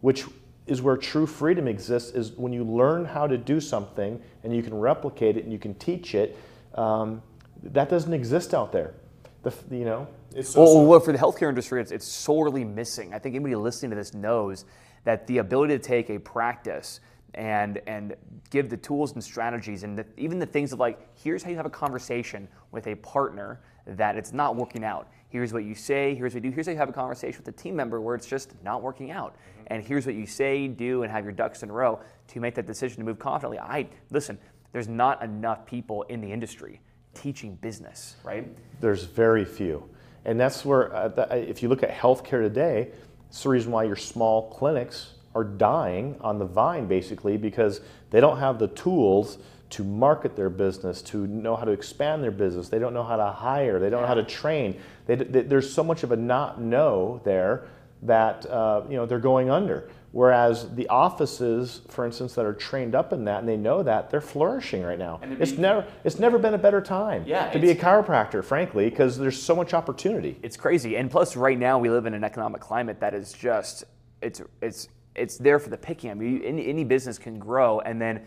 which 0.00 0.24
is 0.66 0.80
where 0.80 0.96
true 0.96 1.26
freedom 1.26 1.68
exists 1.68 2.12
is 2.12 2.32
when 2.32 2.52
you 2.52 2.64
learn 2.64 3.04
how 3.04 3.26
to 3.26 3.36
do 3.36 3.60
something 3.60 4.20
and 4.44 4.54
you 4.54 4.62
can 4.62 4.74
replicate 4.74 5.36
it 5.36 5.44
and 5.44 5.52
you 5.52 5.58
can 5.58 5.74
teach 5.74 6.14
it. 6.14 6.38
Um, 6.74 7.22
that 7.62 7.90
doesn't 7.90 8.14
exist 8.14 8.54
out 8.54 8.72
there. 8.72 8.94
The, 9.42 9.52
you 9.70 9.84
know, 9.84 10.06
it's 10.34 10.54
Well, 10.54 10.86
well, 10.86 11.00
for 11.00 11.12
the 11.12 11.18
healthcare 11.18 11.48
industry, 11.48 11.80
it's, 11.80 11.90
it's 11.90 12.06
sorely 12.06 12.64
missing. 12.64 13.12
I 13.12 13.18
think 13.18 13.34
anybody 13.34 13.56
listening 13.56 13.90
to 13.90 13.96
this 13.96 14.14
knows 14.14 14.64
that 15.04 15.26
the 15.26 15.38
ability 15.38 15.76
to 15.76 15.82
take 15.82 16.10
a 16.10 16.18
practice 16.18 17.00
and 17.34 17.80
and 17.86 18.14
give 18.50 18.68
the 18.68 18.76
tools 18.76 19.14
and 19.14 19.24
strategies 19.24 19.84
and 19.84 19.98
the, 19.98 20.06
even 20.16 20.38
the 20.38 20.46
things 20.46 20.72
of 20.72 20.78
like, 20.78 21.08
here's 21.16 21.42
how 21.42 21.50
you 21.50 21.56
have 21.56 21.66
a 21.66 21.70
conversation 21.70 22.46
with 22.70 22.86
a 22.86 22.94
partner 22.96 23.60
that 23.86 24.16
it's 24.16 24.32
not 24.32 24.54
working 24.54 24.84
out. 24.84 25.08
Here's 25.28 25.52
what 25.52 25.64
you 25.64 25.74
say. 25.74 26.14
Here's 26.14 26.34
what 26.34 26.44
you 26.44 26.50
do. 26.50 26.54
Here's 26.54 26.66
how 26.66 26.72
you 26.72 26.78
have 26.78 26.90
a 26.90 26.92
conversation 26.92 27.42
with 27.44 27.48
a 27.48 27.58
team 27.58 27.74
member 27.74 28.00
where 28.00 28.14
it's 28.14 28.26
just 28.26 28.52
not 28.62 28.82
working 28.82 29.10
out. 29.10 29.32
Mm-hmm. 29.32 29.62
And 29.68 29.82
here's 29.82 30.04
what 30.04 30.14
you 30.14 30.26
say, 30.26 30.68
do, 30.68 31.02
and 31.02 31.10
have 31.10 31.24
your 31.24 31.32
ducks 31.32 31.62
in 31.62 31.70
a 31.70 31.72
row 31.72 32.00
to 32.28 32.40
make 32.40 32.54
that 32.56 32.66
decision 32.66 32.98
to 32.98 33.04
move 33.04 33.18
confidently. 33.18 33.58
I 33.58 33.88
listen. 34.10 34.38
There's 34.72 34.88
not 34.88 35.22
enough 35.22 35.66
people 35.66 36.02
in 36.04 36.22
the 36.22 36.32
industry 36.32 36.80
teaching 37.14 37.56
business, 37.56 38.16
right? 38.24 38.46
There's 38.80 39.04
very 39.04 39.44
few. 39.44 39.88
And 40.24 40.38
that's 40.38 40.64
where, 40.64 40.94
uh, 40.94 41.08
th- 41.08 41.48
if 41.48 41.62
you 41.62 41.68
look 41.68 41.82
at 41.82 41.90
healthcare 41.90 42.40
today, 42.42 42.90
it's 43.28 43.42
the 43.42 43.48
reason 43.48 43.72
why 43.72 43.84
your 43.84 43.96
small 43.96 44.50
clinics 44.50 45.12
are 45.34 45.44
dying 45.44 46.16
on 46.20 46.38
the 46.38 46.44
vine 46.44 46.86
basically 46.86 47.36
because 47.36 47.80
they 48.10 48.20
don't 48.20 48.38
have 48.38 48.58
the 48.58 48.68
tools 48.68 49.38
to 49.70 49.82
market 49.82 50.36
their 50.36 50.50
business, 50.50 51.00
to 51.00 51.26
know 51.26 51.56
how 51.56 51.64
to 51.64 51.72
expand 51.72 52.22
their 52.22 52.30
business. 52.30 52.68
They 52.68 52.78
don't 52.78 52.92
know 52.92 53.02
how 53.04 53.16
to 53.16 53.26
hire, 53.30 53.78
they 53.78 53.88
don't 53.88 54.02
know 54.02 54.06
how 54.08 54.14
to 54.14 54.22
train. 54.24 54.78
They, 55.06 55.14
they- 55.16 55.42
there's 55.42 55.72
so 55.72 55.82
much 55.82 56.02
of 56.02 56.12
a 56.12 56.16
not 56.16 56.60
know 56.60 57.20
there 57.24 57.66
that 58.02 58.44
uh, 58.46 58.82
you 58.88 58.96
know, 58.96 59.06
they're 59.06 59.18
going 59.18 59.50
under. 59.50 59.88
Whereas 60.10 60.68
the 60.74 60.88
offices, 60.88 61.80
for 61.88 62.04
instance, 62.04 62.34
that 62.34 62.44
are 62.44 62.52
trained 62.52 62.94
up 62.94 63.14
in 63.14 63.24
that 63.24 63.40
and 63.40 63.48
they 63.48 63.56
know 63.56 63.82
that, 63.82 64.10
they're 64.10 64.20
flourishing 64.20 64.82
right 64.82 64.98
now. 64.98 65.20
And 65.22 65.40
It's 65.40 65.52
never, 65.52 65.86
it's 66.04 66.18
never 66.18 66.38
been 66.38 66.52
a 66.52 66.58
better 66.58 66.82
time 66.82 67.24
Yeah, 67.26 67.50
to 67.50 67.58
be 67.58 67.70
a 67.70 67.74
chiropractor, 67.74 68.44
frankly, 68.44 68.90
because 68.90 69.16
there's 69.16 69.40
so 69.42 69.56
much 69.56 69.72
opportunity. 69.72 70.38
It's 70.42 70.56
crazy, 70.56 70.96
and 70.96 71.10
plus, 71.10 71.34
right 71.34 71.58
now 71.58 71.78
we 71.78 71.88
live 71.88 72.04
in 72.04 72.12
an 72.12 72.24
economic 72.24 72.60
climate 72.60 73.00
that 73.00 73.14
is 73.14 73.32
just 73.32 73.84
it's 74.20 74.42
it's 74.60 74.88
it's 75.14 75.38
there 75.38 75.58
for 75.58 75.70
the 75.70 75.78
picking. 75.78 76.10
I 76.10 76.14
mean, 76.14 76.42
any, 76.44 76.66
any 76.66 76.84
business 76.84 77.18
can 77.18 77.38
grow, 77.38 77.80
and 77.80 78.00
then 78.00 78.20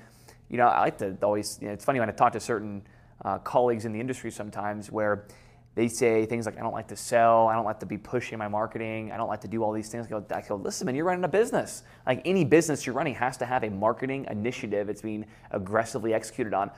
you 0.50 0.58
know 0.58 0.68
I 0.68 0.82
like 0.82 0.98
to 1.00 1.16
always. 1.22 1.60
You 1.62 1.68
know, 1.68 1.74
it's 1.74 1.86
funny 1.86 2.00
when 2.00 2.10
I 2.10 2.14
talk 2.14 2.34
to 2.34 2.40
certain 2.40 2.82
uh, 3.24 3.38
colleagues 3.40 3.86
in 3.86 3.94
the 3.94 4.00
industry 4.00 4.32
sometimes 4.32 4.92
where 4.92 5.28
they 5.76 5.88
say 5.88 6.26
things 6.26 6.46
like, 6.46 6.58
"I 6.58 6.62
don't 6.62 6.74
like 6.74 6.88
to 6.88 6.96
sell. 6.96 7.48
I 7.48 7.54
don't 7.54 7.66
like 7.66 7.80
to 7.82 7.86
be 7.86 7.98
pushing 7.98 8.38
my 8.38 8.48
marketing. 8.48 9.12
I 9.12 9.18
don't 9.18 9.28
like 9.28 9.42
to 9.42 9.48
do 9.48 9.64
all 9.64 9.72
these 9.72 9.90
things." 9.90 10.08
I 10.08 10.10
go, 10.10 10.26
I 10.32 10.42
go 10.42 10.56
"Listen, 10.56 10.86
man, 10.86 10.96
you're 10.96 11.06
running 11.06 11.24
a 11.24 11.30
business. 11.30 11.84
Like 12.08 12.22
any 12.26 12.44
business 12.44 12.86
you're 12.86 12.96
running 12.96 13.16
has 13.16 13.38
to 13.38 13.46
have 13.46 13.64
a 13.64 13.70
marketing 13.70 14.26
initiative. 14.30 14.90
It's 14.90 15.02
being 15.02 15.26
aggressively 15.52 16.14
executed 16.14 16.54
on." 16.54 16.72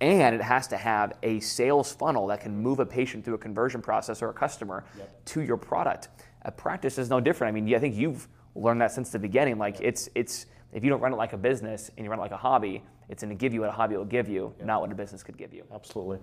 and 0.00 0.34
it 0.34 0.40
has 0.40 0.68
to 0.68 0.76
have 0.76 1.14
a 1.22 1.40
sales 1.40 1.92
funnel 1.92 2.28
that 2.28 2.40
can 2.40 2.56
move 2.56 2.78
a 2.78 2.86
patient 2.86 3.24
through 3.24 3.34
a 3.34 3.38
conversion 3.38 3.82
process 3.82 4.22
or 4.22 4.30
a 4.30 4.32
customer 4.32 4.84
to 5.24 5.40
your 5.40 5.56
product. 5.56 6.08
A 6.42 6.52
practice 6.52 6.98
is 6.98 7.10
no 7.10 7.20
different. 7.20 7.56
I 7.56 7.60
mean, 7.60 7.74
I 7.74 7.78
think 7.78 7.96
you've 7.96 8.28
learned 8.54 8.80
that 8.80 8.92
since 8.92 9.10
the 9.10 9.18
beginning. 9.18 9.58
Like 9.58 9.80
it's 9.80 10.08
it's 10.14 10.46
if 10.72 10.84
you 10.84 10.90
don't 10.90 11.00
run 11.00 11.12
it 11.12 11.16
like 11.16 11.32
a 11.32 11.38
business 11.38 11.90
and 11.96 12.04
you 12.04 12.10
run 12.10 12.18
it 12.18 12.22
like 12.22 12.30
a 12.30 12.36
hobby, 12.36 12.82
it's 13.08 13.22
going 13.22 13.34
to 13.34 13.40
give 13.40 13.54
you 13.54 13.60
what 13.60 13.70
a 13.70 13.72
hobby 13.72 13.96
will 13.96 14.04
give 14.04 14.28
you, 14.28 14.54
not 14.62 14.80
what 14.80 14.92
a 14.92 14.94
business 14.94 15.22
could 15.22 15.36
give 15.36 15.54
you. 15.54 15.64
Absolutely. 15.72 16.18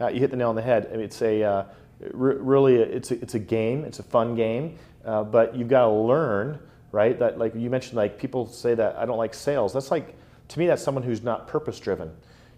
Uh, 0.00 0.08
you 0.08 0.20
hit 0.20 0.30
the 0.30 0.36
nail 0.36 0.48
on 0.48 0.54
the 0.54 0.62
head. 0.62 0.88
I 0.88 0.96
mean, 0.96 1.04
it's 1.04 1.20
a 1.20 1.42
uh, 1.42 1.64
re- 2.12 2.36
really 2.36 2.76
it's 2.76 3.10
a, 3.10 3.20
it's 3.20 3.34
a 3.34 3.38
game. 3.38 3.84
It's 3.84 3.98
a 3.98 4.02
fun 4.02 4.34
game, 4.34 4.78
uh, 5.04 5.24
but 5.24 5.54
you've 5.54 5.68
got 5.68 5.82
to 5.82 5.90
learn, 5.90 6.58
right? 6.92 7.18
That 7.18 7.38
like 7.38 7.54
you 7.54 7.68
mentioned, 7.68 7.96
like 7.96 8.18
people 8.18 8.46
say 8.46 8.74
that 8.74 8.96
I 8.96 9.04
don't 9.04 9.18
like 9.18 9.34
sales. 9.34 9.72
That's 9.72 9.90
like 9.90 10.16
to 10.48 10.58
me, 10.58 10.66
that's 10.66 10.82
someone 10.82 11.04
who's 11.04 11.22
not 11.22 11.46
purpose 11.46 11.78
driven. 11.78 12.10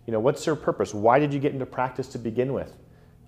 You 0.06 0.12
know, 0.12 0.20
what's 0.20 0.44
their 0.44 0.56
purpose? 0.56 0.94
Why 0.94 1.18
did 1.18 1.32
you 1.32 1.40
get 1.40 1.52
into 1.52 1.66
practice 1.66 2.08
to 2.08 2.18
begin 2.18 2.52
with? 2.52 2.76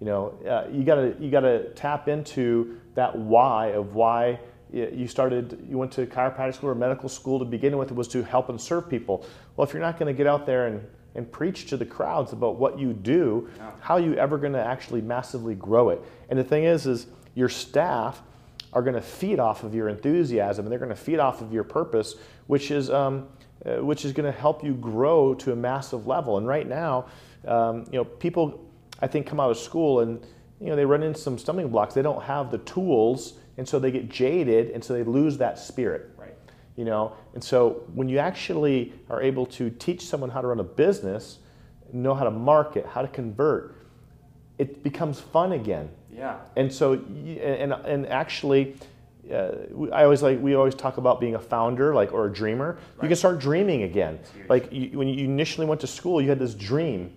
You 0.00 0.06
know, 0.06 0.38
uh, 0.48 0.66
you 0.72 0.84
gotta 0.84 1.14
you 1.20 1.30
gotta 1.30 1.70
tap 1.74 2.08
into 2.08 2.78
that 2.94 3.16
why 3.16 3.68
of 3.68 3.94
why 3.94 4.40
you 4.74 5.06
started. 5.06 5.66
You 5.68 5.78
went 5.78 5.92
to 5.92 6.06
chiropractic 6.06 6.54
school 6.54 6.70
or 6.70 6.74
medical 6.74 7.08
school 7.08 7.38
to 7.38 7.44
begin 7.44 7.76
with. 7.78 7.90
It 7.90 7.94
was 7.94 8.08
to 8.08 8.22
help 8.22 8.48
and 8.48 8.60
serve 8.60 8.88
people. 8.88 9.24
Well, 9.56 9.66
if 9.66 9.72
you're 9.72 9.82
not 9.82 9.98
going 9.98 10.12
to 10.12 10.16
get 10.16 10.26
out 10.26 10.46
there 10.46 10.66
and 10.66 10.86
and 11.14 11.30
preach 11.30 11.66
to 11.66 11.76
the 11.76 11.86
crowds 11.86 12.32
about 12.32 12.56
what 12.56 12.78
you 12.78 12.92
do, 12.92 13.48
how 13.80 13.94
are 13.94 14.00
you 14.00 14.14
ever 14.14 14.36
going 14.36 14.52
to 14.52 14.64
actually 14.64 15.00
massively 15.00 15.54
grow 15.54 15.90
it? 15.90 16.02
And 16.28 16.36
the 16.36 16.44
thing 16.44 16.64
is, 16.64 16.86
is 16.86 17.06
your 17.34 17.48
staff 17.48 18.20
are 18.72 18.82
going 18.82 18.94
to 18.94 19.00
feed 19.00 19.38
off 19.38 19.62
of 19.62 19.74
your 19.74 19.88
enthusiasm 19.88 20.64
and 20.64 20.72
they're 20.72 20.80
going 20.80 20.88
to 20.88 20.96
feed 20.96 21.20
off 21.20 21.40
of 21.40 21.52
your 21.52 21.62
purpose, 21.62 22.16
which 22.48 22.70
is 22.70 22.90
um, 22.90 23.28
uh, 23.64 23.76
which 23.76 24.04
is 24.04 24.12
going 24.12 24.30
to 24.30 24.38
help 24.38 24.64
you 24.64 24.74
grow 24.74 25.34
to 25.34 25.52
a 25.52 25.56
massive 25.56 26.06
level. 26.06 26.36
And 26.36 26.46
right 26.46 26.68
now, 26.68 27.06
um, 27.46 27.84
you 27.90 27.98
know, 27.98 28.04
people 28.04 28.68
I 29.00 29.06
think 29.06 29.26
come 29.26 29.40
out 29.40 29.50
of 29.50 29.56
school 29.56 30.00
and 30.00 30.20
you 30.60 30.66
know 30.66 30.76
they 30.76 30.84
run 30.84 31.02
into 31.02 31.18
some 31.18 31.38
stumbling 31.38 31.68
blocks. 31.68 31.94
They 31.94 32.02
don't 32.02 32.22
have 32.22 32.50
the 32.50 32.58
tools, 32.58 33.34
and 33.56 33.68
so 33.68 33.78
they 33.78 33.90
get 33.90 34.08
jaded, 34.08 34.70
and 34.70 34.82
so 34.82 34.94
they 34.94 35.02
lose 35.02 35.38
that 35.38 35.58
spirit 35.58 36.10
Right. 36.16 36.34
you 36.76 36.84
know 36.84 37.12
and 37.34 37.42
so 37.42 37.84
when 37.94 38.08
you 38.08 38.18
actually 38.18 38.92
are 39.08 39.22
able 39.22 39.46
to 39.46 39.70
teach 39.70 40.04
someone 40.04 40.30
how 40.30 40.40
to 40.40 40.46
run 40.48 40.60
a 40.60 40.64
business 40.64 41.38
know 41.94 42.14
how 42.14 42.24
to 42.24 42.30
market, 42.30 42.84
how 42.86 43.02
to 43.02 43.08
convert, 43.08 43.76
it 44.58 44.82
becomes 44.82 45.20
fun 45.20 45.52
again. 45.52 45.88
Yeah. 46.12 46.38
And 46.56 46.72
so, 46.72 46.94
and, 46.94 47.72
and 47.72 48.06
actually, 48.06 48.76
uh, 49.32 49.52
I 49.92 50.04
always 50.04 50.22
like 50.22 50.40
we 50.40 50.54
always 50.54 50.74
talk 50.74 50.98
about 50.98 51.20
being 51.20 51.34
a 51.34 51.38
founder, 51.38 51.94
like 51.94 52.12
or 52.12 52.26
a 52.26 52.32
dreamer. 52.32 52.78
You 53.00 53.08
can 53.08 53.16
start 53.16 53.38
dreaming 53.40 53.82
again. 53.84 54.18
Like 54.48 54.72
you, 54.72 54.98
when 54.98 55.08
you 55.08 55.24
initially 55.24 55.66
went 55.66 55.80
to 55.80 55.86
school, 55.86 56.20
you 56.20 56.28
had 56.28 56.38
this 56.38 56.54
dream, 56.54 57.12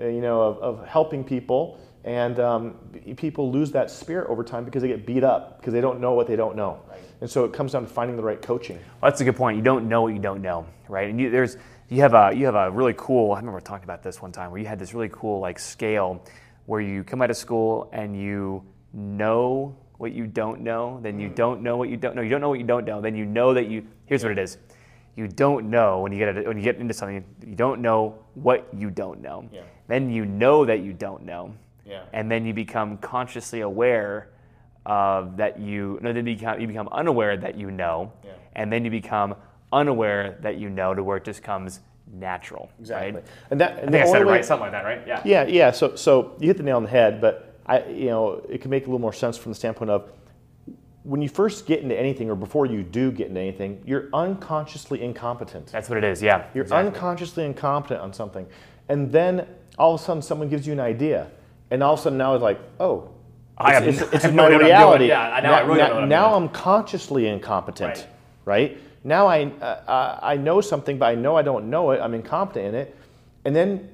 uh, 0.00 0.06
you 0.06 0.20
know, 0.20 0.42
of, 0.42 0.58
of 0.58 0.86
helping 0.86 1.22
people, 1.24 1.78
and 2.04 2.40
um, 2.40 2.74
people 3.16 3.52
lose 3.52 3.70
that 3.72 3.90
spirit 3.90 4.28
over 4.28 4.42
time 4.42 4.64
because 4.64 4.82
they 4.82 4.88
get 4.88 5.06
beat 5.06 5.22
up 5.22 5.60
because 5.60 5.72
they 5.72 5.80
don't 5.80 6.00
know 6.00 6.12
what 6.14 6.26
they 6.26 6.36
don't 6.36 6.56
know. 6.56 6.80
And 7.20 7.30
so 7.30 7.44
it 7.44 7.52
comes 7.52 7.72
down 7.72 7.82
to 7.82 7.88
finding 7.88 8.16
the 8.16 8.22
right 8.22 8.42
coaching. 8.42 8.76
Well, 8.76 9.10
that's 9.10 9.20
a 9.20 9.24
good 9.24 9.36
point. 9.36 9.56
You 9.56 9.62
don't 9.62 9.88
know 9.88 10.02
what 10.02 10.12
you 10.12 10.18
don't 10.18 10.42
know, 10.42 10.66
right? 10.88 11.08
And 11.08 11.20
you, 11.20 11.30
there's 11.30 11.56
you 11.88 12.00
have 12.00 12.14
a 12.14 12.32
you 12.34 12.46
have 12.46 12.56
a 12.56 12.70
really 12.70 12.94
cool. 12.96 13.32
I 13.32 13.38
remember 13.38 13.60
talking 13.60 13.84
about 13.84 14.02
this 14.02 14.20
one 14.20 14.32
time 14.32 14.50
where 14.50 14.60
you 14.60 14.66
had 14.66 14.78
this 14.78 14.94
really 14.94 15.10
cool 15.12 15.38
like 15.40 15.58
scale 15.58 16.24
where 16.66 16.80
you 16.80 17.04
come 17.04 17.22
out 17.22 17.30
of 17.30 17.36
school 17.36 17.88
and 17.92 18.20
you 18.20 18.64
know 18.92 19.76
what 19.98 20.12
you 20.12 20.26
don't 20.26 20.62
know, 20.62 20.98
then 21.00 21.20
you 21.20 21.28
don't 21.28 21.62
know 21.62 21.76
what 21.76 21.88
you 21.88 21.96
don't 21.96 22.16
know. 22.16 22.22
You 22.22 22.30
don't 22.30 22.40
know 22.40 22.48
what 22.48 22.58
you 22.58 22.66
don't 22.66 22.84
know, 22.84 23.00
then 23.00 23.14
you 23.14 23.24
know 23.24 23.54
that 23.54 23.68
you. 23.68 23.86
Here's 24.06 24.24
what 24.24 24.32
it 24.32 24.38
is. 24.38 24.58
You 25.14 25.28
don't 25.28 25.70
know 25.70 26.00
when 26.00 26.10
you 26.10 26.18
get 26.18 26.46
when 26.46 26.56
you 26.56 26.64
get 26.64 26.76
into 26.76 26.92
something. 26.92 27.24
You 27.46 27.54
don't 27.54 27.80
know 27.80 28.18
what 28.34 28.66
you 28.76 28.90
don't 28.90 29.20
know. 29.20 29.48
Yeah. 29.52 29.60
Then 29.86 30.10
you 30.10 30.24
know 30.24 30.64
that 30.64 30.80
you 30.80 30.92
don't 30.92 31.24
know. 31.24 31.54
Yeah. 31.84 32.04
And 32.12 32.30
then 32.30 32.46
you 32.46 32.54
become 32.54 32.98
consciously 32.98 33.60
aware 33.60 34.28
of 34.84 35.36
that 35.36 35.60
you 35.60 35.98
no 36.02 36.12
then 36.12 36.26
you 36.26 36.34
become 36.36 36.60
you 36.60 36.66
become 36.66 36.88
unaware 36.88 37.36
that 37.36 37.56
you 37.56 37.70
know. 37.70 38.12
Yeah. 38.24 38.32
And 38.54 38.72
then 38.72 38.84
you 38.84 38.90
become 38.90 39.34
unaware 39.72 40.38
that 40.42 40.58
you 40.58 40.68
know 40.68 40.94
to 40.94 41.02
where 41.02 41.16
it 41.16 41.24
just 41.24 41.42
comes 41.42 41.80
natural. 42.12 42.70
Right? 42.88 43.24
And 43.50 43.60
that 43.60 43.72
I 43.72 43.80
and 43.80 43.88
the 43.88 43.98
think 43.98 44.08
I 44.08 44.12
said 44.12 44.22
it 44.22 44.26
way- 44.26 44.32
right, 44.34 44.44
something 44.44 44.64
like 44.64 44.72
that, 44.72 44.84
right? 44.84 45.02
Yeah. 45.06 45.22
Yeah, 45.24 45.46
yeah. 45.46 45.70
So, 45.70 45.96
so 45.96 46.36
you 46.38 46.48
hit 46.48 46.56
the 46.56 46.62
nail 46.62 46.76
on 46.76 46.82
the 46.82 46.90
head, 46.90 47.20
but 47.20 47.56
I, 47.66 47.84
you 47.86 48.06
know, 48.06 48.44
it 48.48 48.60
can 48.60 48.70
make 48.70 48.84
a 48.84 48.86
little 48.86 48.98
more 48.98 49.12
sense 49.12 49.36
from 49.36 49.52
the 49.52 49.56
standpoint 49.56 49.90
of 49.90 50.12
when 51.04 51.20
you 51.20 51.28
first 51.28 51.66
get 51.66 51.80
into 51.80 51.98
anything, 51.98 52.30
or 52.30 52.36
before 52.36 52.66
you 52.66 52.82
do 52.82 53.10
get 53.10 53.28
into 53.28 53.40
anything, 53.40 53.82
you're 53.84 54.08
unconsciously 54.12 55.02
incompetent. 55.02 55.66
That's 55.66 55.88
what 55.88 55.98
it 55.98 56.04
is. 56.04 56.22
Yeah. 56.22 56.46
You're 56.54 56.62
exactly. 56.62 56.88
unconsciously 56.88 57.44
incompetent 57.44 58.00
on 58.00 58.12
something, 58.12 58.46
and 58.88 59.10
then 59.10 59.46
all 59.78 59.94
of 59.94 60.00
a 60.00 60.04
sudden 60.04 60.22
someone 60.22 60.48
gives 60.48 60.66
you 60.66 60.72
an 60.72 60.80
idea, 60.80 61.30
and 61.72 61.82
all 61.82 61.94
of 61.94 62.00
a 62.00 62.02
sudden 62.02 62.18
now 62.18 62.34
it's 62.34 62.42
like, 62.42 62.60
oh, 62.78 63.08
I 63.56 63.72
have 63.72 63.86
it's, 63.88 64.00
it's, 64.02 64.12
it's 64.12 64.24
I 64.24 64.28
have 64.28 64.34
my 64.36 64.48
no 64.48 64.54
idea 64.56 64.58
what 64.58 64.62
I'm 64.64 64.68
doing. 64.68 64.76
reality. 64.76 65.06
Yeah, 65.08 65.40
now 65.42 65.52
I 65.54 65.60
really 65.60 65.78
don't 65.78 65.88
know 65.88 65.94
what 65.94 66.02
I'm 66.04 66.08
now. 66.08 66.34
I'm 66.34 66.48
consciously 66.50 67.26
incompetent, 67.28 68.06
Right. 68.44 68.72
right? 68.72 68.78
Now 69.04 69.26
I, 69.26 69.46
uh, 69.46 70.18
I 70.22 70.36
know 70.36 70.60
something, 70.60 70.98
but 70.98 71.06
I 71.06 71.14
know 71.14 71.36
I 71.36 71.42
don't 71.42 71.70
know 71.70 71.90
it. 71.92 72.00
I'm 72.00 72.14
incompetent 72.14 72.66
in 72.66 72.74
it. 72.74 72.96
And 73.44 73.56
then 73.56 73.88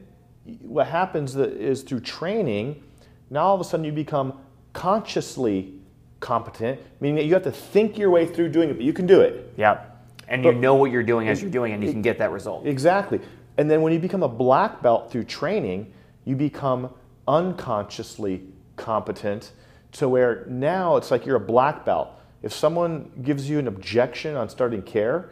what 0.62 0.86
happens 0.88 1.36
is 1.36 1.82
through 1.82 2.00
training, 2.00 2.82
now 3.30 3.44
all 3.44 3.54
of 3.54 3.60
a 3.60 3.64
sudden 3.64 3.84
you 3.84 3.92
become 3.92 4.34
consciously 4.72 5.74
competent, 6.20 6.80
meaning 7.00 7.16
that 7.16 7.24
you 7.24 7.34
have 7.34 7.44
to 7.44 7.52
think 7.52 7.96
your 7.96 8.10
way 8.10 8.26
through 8.26 8.48
doing 8.48 8.70
it, 8.70 8.74
but 8.74 8.82
you 8.84 8.92
can 8.92 9.06
do 9.06 9.20
it. 9.20 9.52
Yeah. 9.56 9.84
And 10.26 10.44
you 10.44 10.52
know 10.52 10.74
what 10.74 10.90
you're 10.90 11.02
doing 11.02 11.28
as 11.28 11.40
you're 11.40 11.50
doing, 11.50 11.72
it, 11.72 11.76
and 11.76 11.84
you 11.84 11.92
can 11.92 12.02
get 12.02 12.18
that 12.18 12.32
result. 12.32 12.66
Exactly. 12.66 13.20
And 13.56 13.70
then 13.70 13.82
when 13.82 13.92
you 13.92 13.98
become 13.98 14.22
a 14.22 14.28
black 14.28 14.82
belt 14.82 15.10
through 15.10 15.24
training, 15.24 15.92
you 16.24 16.36
become 16.36 16.90
unconsciously 17.28 18.42
competent 18.76 19.52
to 19.92 20.08
where 20.08 20.44
now 20.48 20.96
it's 20.96 21.10
like 21.10 21.24
you're 21.26 21.36
a 21.36 21.40
black 21.40 21.84
belt. 21.84 22.10
If 22.42 22.52
someone 22.52 23.10
gives 23.22 23.48
you 23.48 23.58
an 23.58 23.68
objection 23.68 24.34
on 24.34 24.48
starting 24.48 24.82
care, 24.82 25.30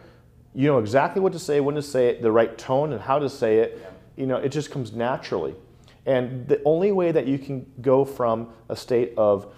you 0.54 0.66
know 0.68 0.78
exactly 0.78 1.20
what 1.20 1.32
to 1.32 1.38
say, 1.38 1.60
when 1.60 1.74
to 1.74 1.82
say 1.82 2.08
it, 2.08 2.22
the 2.22 2.30
right 2.30 2.56
tone, 2.56 2.92
and 2.92 3.00
how 3.00 3.18
to 3.18 3.28
say 3.28 3.58
it. 3.58 3.92
You 4.16 4.26
know, 4.26 4.36
it 4.36 4.50
just 4.50 4.70
comes 4.70 4.92
naturally. 4.92 5.54
And 6.06 6.46
the 6.46 6.62
only 6.64 6.92
way 6.92 7.12
that 7.12 7.26
you 7.26 7.38
can 7.38 7.70
go 7.80 8.04
from 8.04 8.50
a 8.68 8.76
state 8.76 9.12
of 9.16 9.52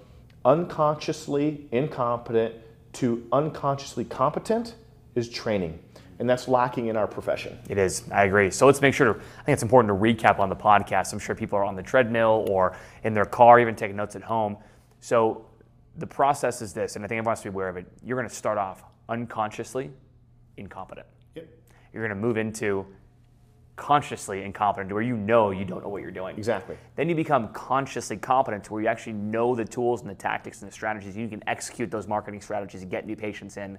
unconsciously 0.44 1.68
incompetent 1.72 2.54
to 2.94 3.26
unconsciously 3.32 4.04
competent 4.04 4.74
is 5.14 5.28
training. 5.28 5.78
And 6.18 6.28
that's 6.28 6.48
lacking 6.48 6.88
in 6.88 6.96
our 6.96 7.06
profession. 7.06 7.58
It 7.68 7.78
is. 7.78 8.02
I 8.10 8.24
agree. 8.24 8.50
So 8.50 8.66
let's 8.66 8.80
make 8.80 8.92
sure. 8.92 9.14
To, 9.14 9.20
I 9.20 9.42
think 9.44 9.54
it's 9.54 9.62
important 9.62 9.88
to 9.88 9.94
recap 9.94 10.40
on 10.40 10.48
the 10.48 10.56
podcast. 10.56 11.12
I'm 11.12 11.18
sure 11.18 11.34
people 11.34 11.58
are 11.58 11.64
on 11.64 11.76
the 11.76 11.82
treadmill 11.82 12.44
or 12.50 12.76
in 13.04 13.14
their 13.14 13.24
car, 13.24 13.60
even 13.60 13.76
taking 13.76 13.96
notes 13.96 14.16
at 14.16 14.22
home. 14.22 14.56
So 15.00 15.46
the 15.96 16.06
process 16.06 16.60
is 16.60 16.72
this, 16.72 16.96
and 16.96 17.04
I 17.04 17.08
think 17.08 17.18
everyone 17.18 17.32
has 17.32 17.42
to 17.42 17.50
be 17.50 17.54
aware 17.54 17.68
of 17.68 17.76
it. 17.76 17.86
You're 18.04 18.16
going 18.16 18.28
to 18.28 18.34
start 18.34 18.58
off 18.58 18.82
unconsciously 19.08 19.90
incompetent. 20.56 21.06
Yep. 21.34 21.48
You're 21.92 22.06
going 22.06 22.16
to 22.16 22.26
move 22.26 22.36
into 22.36 22.86
consciously 23.76 24.42
incompetent, 24.42 24.88
to 24.88 24.94
where 24.94 25.04
you 25.04 25.16
know 25.16 25.52
you 25.52 25.64
don't 25.64 25.82
know 25.82 25.88
what 25.88 26.02
you're 26.02 26.10
doing. 26.10 26.36
Exactly. 26.36 26.76
Then 26.96 27.08
you 27.08 27.14
become 27.14 27.48
consciously 27.52 28.16
competent 28.16 28.64
to 28.64 28.72
where 28.72 28.82
you 28.82 28.88
actually 28.88 29.12
know 29.12 29.54
the 29.54 29.64
tools 29.64 30.00
and 30.00 30.10
the 30.10 30.16
tactics 30.16 30.62
and 30.62 30.70
the 30.70 30.74
strategies. 30.74 31.16
You 31.16 31.28
can 31.28 31.42
execute 31.46 31.88
those 31.90 32.08
marketing 32.08 32.40
strategies 32.40 32.82
and 32.82 32.90
get 32.90 33.06
new 33.06 33.14
patients 33.14 33.56
in. 33.56 33.78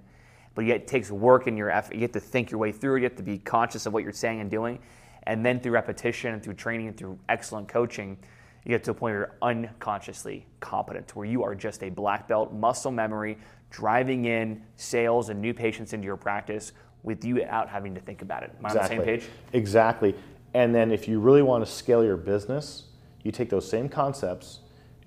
But 0.56 0.66
yet 0.66 0.78
it 0.78 0.88
takes 0.88 1.12
work 1.12 1.48
and 1.48 1.58
your 1.58 1.70
effort. 1.70 1.96
You 1.96 2.02
have 2.02 2.12
to 2.14 2.20
think 2.20 2.52
your 2.52 2.60
way 2.60 2.72
through 2.72 2.96
it. 2.96 3.00
You 3.00 3.04
have 3.06 3.16
to 3.18 3.24
be 3.24 3.38
conscious 3.38 3.86
of 3.86 3.94
what 3.94 4.04
you're 4.04 4.12
saying 4.12 4.42
and 4.42 4.50
doing. 4.50 4.80
And 5.24 5.46
then 5.46 5.60
through 5.60 5.74
repetition 5.74 6.34
and 6.34 6.44
through 6.44 6.56
training 6.56 6.88
and 6.88 6.98
through 6.98 7.20
excellent 7.30 7.68
coaching, 7.68 8.18
you 8.66 8.70
get 8.70 8.84
to 8.86 8.92
a 8.92 8.94
point 8.94 9.14
where 9.14 9.20
you're 9.20 9.36
unconsciously 9.42 10.46
competent, 10.60 11.16
where 11.16 11.26
you 11.26 11.44
are 11.44 11.56
just 11.56 11.84
a 11.84 11.90
black 11.90 12.28
belt, 12.28 12.54
muscle 12.54 12.92
memory, 12.92 13.38
driving 13.70 14.26
in 14.26 14.62
sales 14.76 15.30
and 15.30 15.40
new 15.42 15.54
patients 15.54 15.94
into 15.94 16.06
your 16.06 16.18
practice 16.18 16.72
with 17.04 17.24
you 17.24 17.44
out 17.46 17.70
having 17.70 17.96
to 17.96 18.02
think 18.02 18.22
about 18.22 18.44
it. 18.44 18.52
Am 18.60 18.66
I 18.66 18.70
on 18.70 18.76
the 18.76 18.88
same 18.88 19.04
page? 19.04 19.26
Exactly. 19.54 20.16
And 20.54 20.74
then 20.74 20.92
if 20.92 21.08
you 21.08 21.20
really 21.20 21.42
want 21.42 21.66
to 21.66 21.72
scale 21.72 22.04
your 22.04 22.18
business, 22.18 22.86
you 23.24 23.32
take 23.32 23.50
those 23.50 23.70
same 23.70 23.88
concepts 23.88 24.60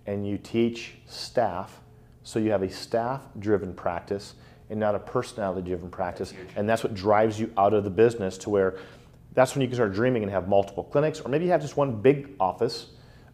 and 0.06 0.26
you 0.26 0.38
teach 0.38 0.94
staff 1.06 1.80
so 2.22 2.38
you 2.38 2.50
have 2.50 2.62
a 2.62 2.70
staff 2.70 3.22
driven 3.38 3.74
practice 3.74 4.34
and 4.72 4.80
not 4.80 4.94
a 4.94 4.98
personality 4.98 5.68
driven 5.68 5.90
practice. 5.90 6.32
And 6.56 6.66
that's 6.68 6.82
what 6.82 6.94
drives 6.94 7.38
you 7.38 7.52
out 7.58 7.74
of 7.74 7.84
the 7.84 7.90
business 7.90 8.38
to 8.38 8.50
where 8.50 8.78
that's 9.34 9.54
when 9.54 9.60
you 9.60 9.68
can 9.68 9.76
start 9.76 9.92
dreaming 9.92 10.22
and 10.22 10.32
have 10.32 10.48
multiple 10.48 10.82
clinics, 10.82 11.20
or 11.20 11.28
maybe 11.28 11.44
you 11.44 11.50
have 11.50 11.60
just 11.60 11.76
one 11.76 12.00
big 12.00 12.30
office, 12.40 12.86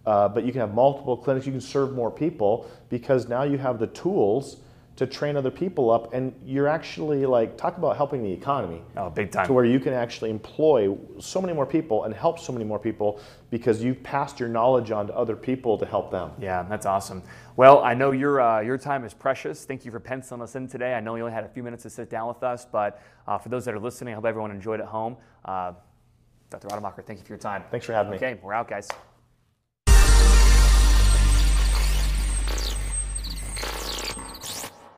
uh, 0.04 0.28
but 0.28 0.44
you 0.44 0.52
can 0.52 0.60
have 0.60 0.74
multiple 0.74 1.16
clinics. 1.16 1.46
You 1.46 1.52
can 1.52 1.60
serve 1.60 1.92
more 1.94 2.10
people 2.10 2.68
because 2.88 3.28
now 3.28 3.44
you 3.44 3.56
have 3.56 3.78
the 3.78 3.86
tools 3.88 4.58
to 4.98 5.06
train 5.06 5.36
other 5.36 5.50
people 5.50 5.92
up, 5.92 6.12
and 6.12 6.34
you're 6.44 6.66
actually 6.66 7.24
like 7.24 7.56
talk 7.56 7.78
about 7.78 7.96
helping 7.96 8.20
the 8.20 8.32
economy 8.32 8.82
Oh, 8.96 9.08
big 9.08 9.30
time. 9.30 9.46
to 9.46 9.52
where 9.52 9.64
you 9.64 9.78
can 9.78 9.92
actually 9.92 10.28
employ 10.28 10.96
so 11.20 11.40
many 11.40 11.52
more 11.54 11.66
people 11.66 12.02
and 12.02 12.12
help 12.12 12.40
so 12.40 12.52
many 12.52 12.64
more 12.64 12.80
people 12.80 13.20
because 13.50 13.80
you've 13.80 14.02
passed 14.02 14.40
your 14.40 14.48
knowledge 14.48 14.90
on 14.90 15.06
to 15.06 15.14
other 15.16 15.36
people 15.36 15.78
to 15.78 15.86
help 15.86 16.10
them. 16.10 16.32
Yeah, 16.40 16.64
that's 16.68 16.84
awesome. 16.84 17.22
Well, 17.54 17.80
I 17.84 17.94
know 17.94 18.10
your 18.10 18.40
uh, 18.40 18.60
your 18.60 18.76
time 18.76 19.04
is 19.04 19.14
precious. 19.14 19.64
Thank 19.64 19.84
you 19.84 19.92
for 19.92 20.00
penciling 20.00 20.42
us 20.42 20.56
in 20.56 20.66
today. 20.66 20.94
I 20.94 21.00
know 21.00 21.14
you 21.14 21.22
only 21.22 21.32
had 21.32 21.44
a 21.44 21.48
few 21.48 21.62
minutes 21.62 21.84
to 21.84 21.90
sit 21.90 22.10
down 22.10 22.26
with 22.26 22.42
us, 22.42 22.66
but 22.70 23.00
uh, 23.28 23.38
for 23.38 23.50
those 23.50 23.64
that 23.66 23.74
are 23.74 23.80
listening, 23.80 24.14
I 24.14 24.16
hope 24.16 24.24
everyone 24.26 24.50
enjoyed 24.50 24.80
at 24.80 24.86
home. 24.86 25.16
Uh, 25.44 25.74
Dr. 26.50 26.66
Rademacher, 26.68 27.02
thank 27.02 27.20
you 27.20 27.24
for 27.24 27.32
your 27.32 27.38
time. 27.38 27.62
Thanks 27.70 27.86
for 27.86 27.92
having 27.92 28.10
me. 28.10 28.16
Okay, 28.16 28.38
we're 28.42 28.54
out, 28.54 28.68
guys. 28.68 28.88